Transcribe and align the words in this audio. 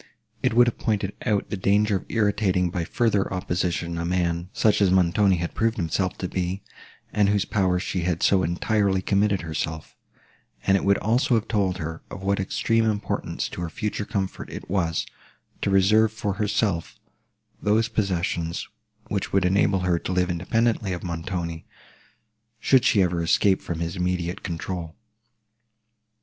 It 0.41 0.55
would 0.55 0.65
have 0.65 0.79
pointed 0.79 1.13
out 1.27 1.51
the 1.51 1.55
danger 1.57 1.97
of 1.97 2.07
irritating 2.09 2.71
by 2.71 2.85
further 2.85 3.31
opposition 3.31 3.99
a 3.99 4.03
man, 4.03 4.49
such 4.51 4.81
as 4.81 4.89
Montoni 4.89 5.35
had 5.35 5.53
proved 5.53 5.77
himself 5.77 6.17
to 6.17 6.27
be, 6.27 6.63
and 7.13 7.27
to 7.27 7.33
whose 7.33 7.45
power 7.45 7.77
she 7.77 8.01
had 8.01 8.23
so 8.23 8.41
entirely 8.41 9.03
committed 9.03 9.41
herself; 9.41 9.95
and 10.65 10.75
it 10.75 10.83
would 10.83 10.97
also 10.97 11.35
have 11.35 11.47
told 11.47 11.77
her, 11.77 12.01
of 12.09 12.23
what 12.23 12.39
extreme 12.39 12.83
importance 12.83 13.47
to 13.49 13.61
her 13.61 13.69
future 13.69 14.03
comfort 14.03 14.49
it 14.49 14.67
was, 14.67 15.05
to 15.61 15.69
reserve 15.69 16.11
for 16.11 16.33
herself 16.41 16.97
those 17.61 17.87
possessions, 17.87 18.67
which 19.07 19.31
would 19.31 19.45
enable 19.45 19.81
her 19.81 19.99
to 19.99 20.11
live 20.11 20.31
independently 20.31 20.93
of 20.93 21.03
Montoni, 21.03 21.67
should 22.59 22.85
she 22.85 23.03
ever 23.03 23.21
escape 23.21 23.61
from 23.61 23.79
his 23.81 23.95
immediate 23.97 24.41
control. 24.41 24.95